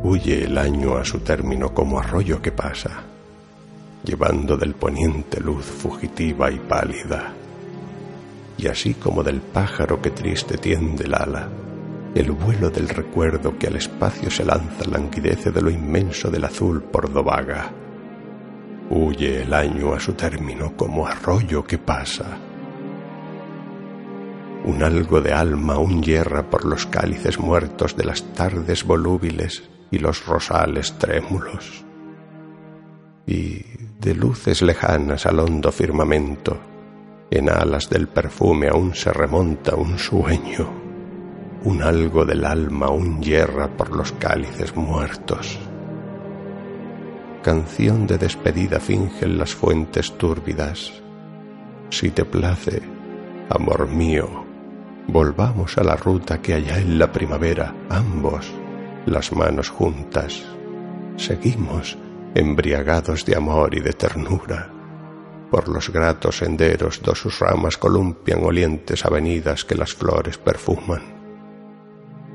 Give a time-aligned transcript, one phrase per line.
[0.00, 3.02] Huye el año a su término como arroyo que pasa,
[4.04, 7.32] llevando del poniente luz fugitiva y pálida.
[8.56, 11.48] Y así como del pájaro que triste tiende el ala,
[12.14, 16.80] el vuelo del recuerdo que al espacio se lanza languidece de lo inmenso del azul
[16.80, 17.72] por dovaga.
[18.90, 22.38] Huye el año a su término como arroyo que pasa.
[24.64, 29.98] Un algo de alma aún hierra por los cálices muertos de las tardes volúbiles y
[29.98, 31.84] los rosales trémulos.
[33.26, 33.64] Y
[34.00, 36.58] de luces lejanas al hondo firmamento,
[37.30, 40.68] en alas del perfume aún se remonta un sueño,
[41.64, 45.58] un algo del alma aún hierra por los cálices muertos.
[47.42, 50.92] Canción de despedida fingen las fuentes túrbidas.
[51.90, 52.82] Si te place,
[53.50, 54.44] amor mío,
[55.06, 58.52] volvamos a la ruta que allá en la primavera ambos
[59.08, 60.44] las manos juntas.
[61.16, 61.98] Seguimos
[62.34, 64.70] embriagados de amor y de ternura.
[65.50, 71.02] Por los gratos senderos do sus ramas columpian olientes avenidas que las flores perfuman.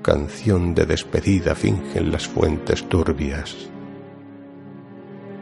[0.01, 3.69] Canción de despedida fingen las fuentes turbias.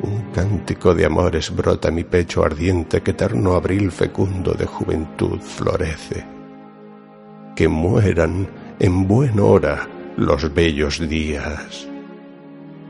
[0.04, 6.26] Un cántico de amores brota mi pecho ardiente que eterno abril fecundo de juventud florece.
[7.56, 11.88] Que mueran en buena hora los bellos días.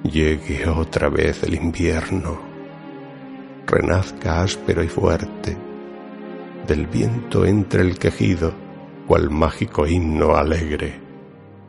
[0.03, 2.39] Llegue otra vez el invierno,
[3.67, 5.55] renazca áspero y fuerte,
[6.67, 8.53] del viento entre el quejido,
[9.07, 10.99] cual mágico himno alegre,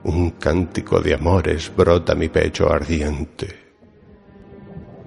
[0.05, 3.75] un cántico de amores brota mi pecho ardiente,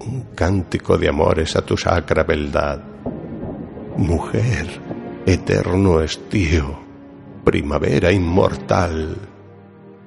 [0.00, 2.80] un cántico de amores a tu sacra beldad,
[3.96, 4.66] mujer,
[5.26, 6.78] eterno estío,
[7.44, 9.16] primavera inmortal,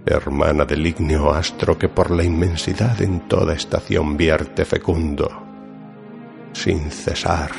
[0.05, 5.29] hermana del ígneo astro que por la inmensidad en toda estación vierte fecundo,
[6.53, 7.51] sin cesar,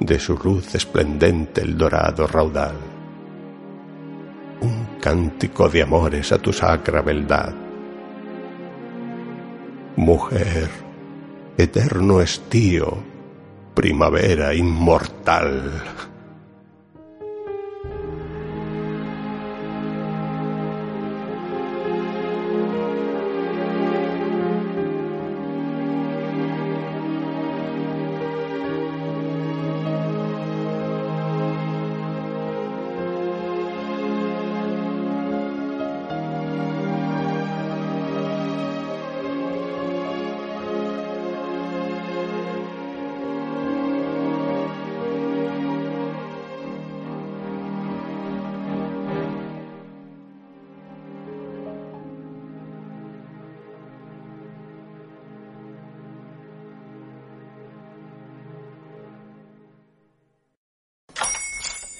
[0.00, 2.76] de su luz esplendente el dorado raudal.
[4.60, 7.54] Un cántico de amores a tu sacra beldad.
[9.96, 10.68] Mujer,
[11.56, 12.98] eterno estío,
[13.74, 15.82] primavera inmortal.